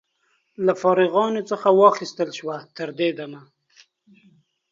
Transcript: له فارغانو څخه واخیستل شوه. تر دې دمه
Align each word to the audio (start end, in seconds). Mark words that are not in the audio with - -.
له 0.65 0.73
فارغانو 0.81 1.41
څخه 1.49 1.67
واخیستل 1.79 2.29
شوه. 2.39 2.57
تر 2.77 2.89
دې 2.99 3.09
دمه 3.17 3.41